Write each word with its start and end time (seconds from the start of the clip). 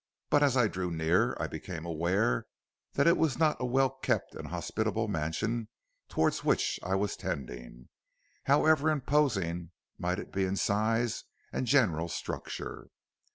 But 0.31 0.41
as 0.41 0.57
I 0.57 0.67
drew 0.67 0.89
nearer 0.89 1.39
I 1.39 1.45
became 1.45 1.85
aware 1.85 2.47
that 2.93 3.05
it 3.05 3.17
was 3.17 3.37
not 3.37 3.57
a 3.61 3.67
well 3.67 3.91
kept 3.91 4.33
and 4.33 4.47
hospitable 4.47 5.07
mansion 5.07 5.67
towards 6.09 6.43
which 6.43 6.79
I 6.81 6.95
was 6.95 7.15
tending, 7.15 7.89
however 8.45 8.89
imposing 8.89 9.69
might 9.99 10.31
be 10.31 10.43
its 10.45 10.59
size 10.63 11.25
and 11.53 11.67
general 11.67 12.07
structure. 12.07 12.87